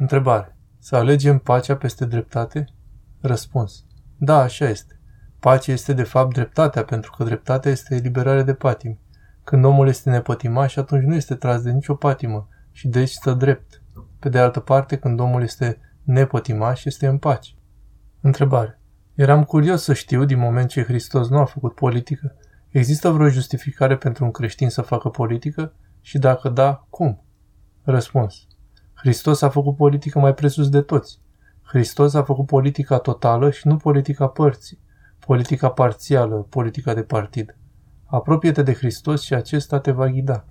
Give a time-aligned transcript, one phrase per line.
[0.00, 0.56] Întrebare.
[0.78, 2.64] Să alegem pacea peste dreptate?
[3.20, 3.84] Răspuns.
[4.16, 5.00] Da, așa este.
[5.40, 9.00] Pacea este de fapt dreptatea, pentru că dreptatea este eliberare de patimi.
[9.44, 13.82] Când omul este nepătimaș, atunci nu este tras de nicio patimă și deci stă drept.
[14.18, 17.50] Pe de altă parte, când omul este nepătimaș, este în pace.
[18.20, 18.80] Întrebare.
[19.14, 22.36] Eram curios să știu, din moment ce Hristos nu a făcut politică,
[22.68, 25.74] există vreo justificare pentru un creștin să facă politică?
[26.00, 27.24] Și dacă da, cum?
[27.82, 28.46] Răspuns.
[29.00, 31.20] Hristos a făcut politică mai presus de toți.
[31.62, 34.78] Hristos a făcut politica totală și nu politica părții,
[35.18, 37.56] politica parțială, politica de partid.
[38.06, 40.44] Apropie-te de Hristos și acesta te va ghida.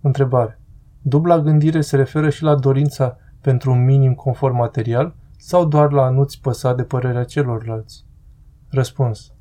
[0.00, 0.60] Întrebare.
[1.02, 6.04] Dubla gândire se referă și la dorința pentru un minim confort material sau doar la
[6.04, 8.04] a nu-ți păsa de părerea celorlalți?
[8.68, 9.32] Răspuns.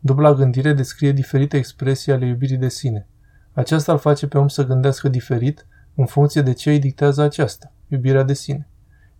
[0.00, 3.08] Dubla gândire descrie diferite expresii ale iubirii de sine.
[3.52, 7.72] Aceasta îl face pe om să gândească diferit în funcție de ce îi dictează aceasta,
[7.88, 8.68] iubirea de sine.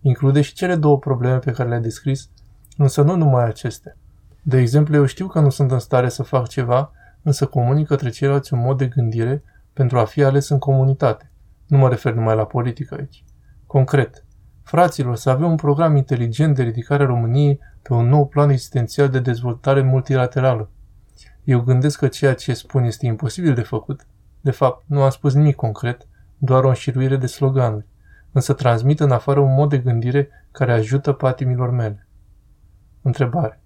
[0.01, 2.29] Include și cele două probleme pe care le-ai descris,
[2.77, 3.97] însă nu numai acestea.
[4.41, 8.09] De exemplu, eu știu că nu sunt în stare să fac ceva, însă comunic către
[8.09, 9.43] ceilalți un mod de gândire
[9.73, 11.31] pentru a fi ales în comunitate.
[11.67, 13.23] Nu mă refer numai la politică aici.
[13.67, 14.25] Concret,
[14.63, 19.09] fraților, să avem un program inteligent de ridicare a României pe un nou plan existențial
[19.09, 20.69] de dezvoltare multilaterală.
[21.43, 24.07] Eu gândesc că ceea ce spun este imposibil de făcut.
[24.41, 26.07] De fapt, nu am spus nimic concret,
[26.45, 27.85] doar o înșiruire de sloganuri,
[28.31, 32.07] însă transmit în afară un mod de gândire care ajută patimilor mele.
[33.01, 33.61] Întrebare.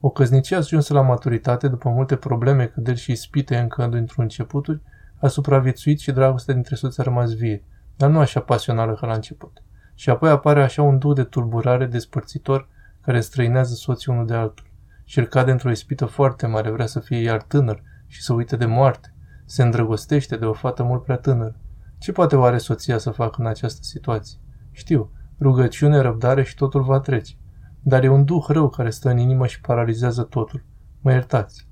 [0.00, 4.80] O căsnicie ajunsă la maturitate după multe probleme, căderi și ispite încă dintr-un începuturi,
[5.20, 7.64] a supraviețuit și dragostea dintre soți a rămas vie,
[7.96, 9.62] dar nu așa pasională ca la început.
[9.94, 12.68] Și apoi apare așa un duh de tulburare despărțitor
[13.00, 14.66] care străinează soții unul de altul.
[15.04, 18.56] Și el cade într-o ispită foarte mare, vrea să fie iar tânăr și să uite
[18.56, 19.14] de moarte.
[19.44, 21.54] Se îndrăgostește de o fată mult prea tânără.
[22.00, 24.38] Ce poate oare soția să facă în această situație?
[24.70, 27.34] Știu, rugăciune, răbdare și totul va trece.
[27.80, 30.64] Dar e un duh rău care stă în inimă și paralizează totul.
[31.00, 31.68] Mă iertați.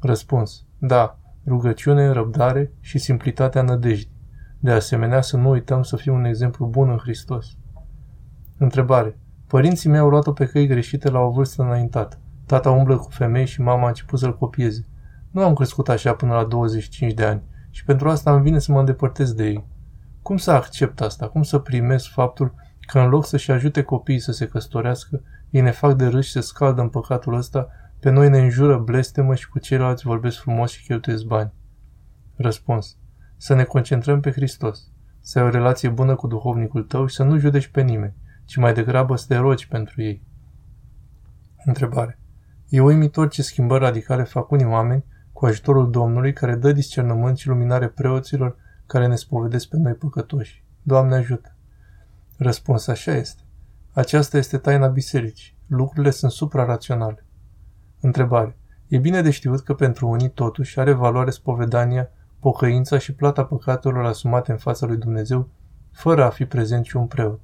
[0.00, 0.66] Răspuns.
[0.78, 4.16] Da, rugăciune, răbdare și simplitatea nădejdii.
[4.60, 7.46] De asemenea, să nu uităm să fim un exemplu bun în Hristos.
[8.58, 9.18] Întrebare.
[9.46, 12.20] Părinții mei au luat-o pe căi greșite la o vârstă înaintată.
[12.46, 14.86] Tata umblă cu femei și mama a început să-l copieze.
[15.30, 18.72] Nu am crescut așa până la 25 de ani și pentru asta îmi vine să
[18.72, 19.66] mă îndepărtez de ei.
[20.22, 21.28] Cum să accept asta?
[21.28, 25.70] Cum să primesc faptul că în loc să-și ajute copiii să se căsătorească, ei ne
[25.70, 27.68] fac de râs și se scaldă în păcatul ăsta,
[28.00, 31.52] pe noi ne înjură, blestemă și cu ceilalți vorbesc frumos și cheltuiesc bani?
[32.36, 32.96] Răspuns.
[33.36, 37.22] Să ne concentrăm pe Hristos, să ai o relație bună cu duhovnicul tău și să
[37.22, 38.14] nu judeci pe nimeni,
[38.44, 40.22] ci mai degrabă să te rogi pentru ei.
[41.64, 42.18] Întrebare.
[42.68, 45.04] E uimitor ce schimbări radicale fac unii oameni
[45.40, 48.56] cu ajutorul Domnului care dă discernământ și luminare preoților
[48.86, 50.64] care ne spovedesc pe noi păcătoși.
[50.82, 51.56] Doamne ajută!
[52.36, 53.42] Răspuns așa este.
[53.92, 55.56] Aceasta este taina bisericii.
[55.66, 57.26] Lucrurile sunt supraraționale.
[58.00, 58.58] Întrebare.
[58.86, 64.04] E bine de știut că pentru unii totuși are valoare spovedania, pocăința și plata păcatelor
[64.04, 65.48] asumate în fața lui Dumnezeu,
[65.92, 67.40] fără a fi prezent și un preot.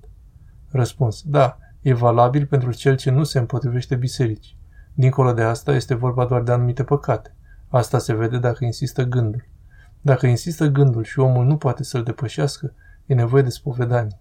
[0.70, 1.22] Răspuns.
[1.22, 4.58] Da, e valabil pentru cel ce nu se împotrivește bisericii.
[4.94, 7.35] Dincolo de asta este vorba doar de anumite păcate.
[7.68, 9.48] Asta se vede dacă insistă gândul.
[10.00, 12.74] Dacă insistă gândul și omul nu poate să-l depășească,
[13.06, 14.20] e nevoie de spovedanie.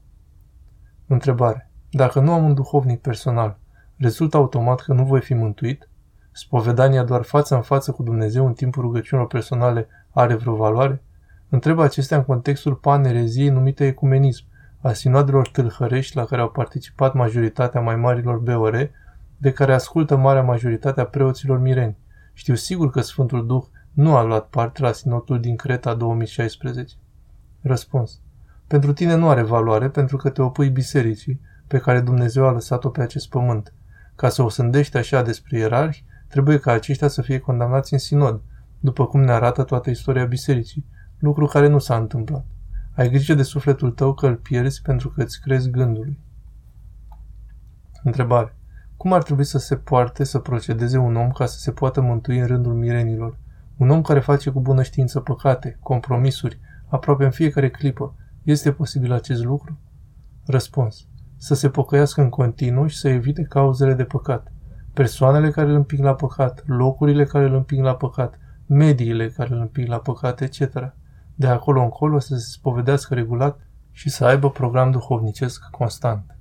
[1.08, 1.72] Întrebare.
[1.90, 3.60] Dacă nu am un duhovnic personal,
[3.98, 5.90] rezultă automat că nu voi fi mântuit?
[6.32, 11.04] Spovedania doar față în față cu Dumnezeu în timpul rugăciunilor personale are vreo valoare?
[11.50, 14.44] Întreb acestea în contextul panereziei numite ecumenism,
[14.82, 18.90] a sinoadelor tâlhărești la care au participat majoritatea mai marilor BOR,
[19.38, 21.98] de care ascultă marea majoritate a preoților mireni.
[22.38, 26.96] Știu sigur că Sfântul Duh nu a luat parte la sinodul din Creta 2016.
[27.62, 28.20] Răspuns.
[28.68, 32.90] Pentru tine nu are valoare pentru că te opui bisericii pe care Dumnezeu a lăsat-o
[32.90, 33.74] pe acest pământ.
[34.16, 38.42] Ca să o sândești așa despre ierarhi, trebuie ca aceștia să fie condamnați în sinod,
[38.80, 40.86] după cum ne arată toată istoria bisericii,
[41.20, 42.46] lucru care nu s-a întâmplat.
[42.96, 46.20] Ai grijă de sufletul tău că îl pierzi pentru că îți crezi gândului.
[48.04, 48.56] Întrebare.
[48.98, 52.40] Cum ar trebui să se poarte, să procedeze un om ca să se poată mântui
[52.40, 53.38] în rândul mirenilor?
[53.78, 58.16] Un om care face cu bună știință păcate, compromisuri, aproape în fiecare clipă.
[58.44, 59.80] Este posibil acest lucru?
[60.46, 61.08] Răspuns.
[61.38, 64.52] Să se pocăiască în continuu și să evite cauzele de păcat.
[64.94, 69.60] Persoanele care îl împing la păcat, locurile care îl împing la păcat, mediile care îl
[69.60, 70.94] împing la păcat, etc.
[71.36, 73.60] De acolo încolo să se spovedească regulat
[73.92, 76.35] și să aibă program duhovnicesc constant.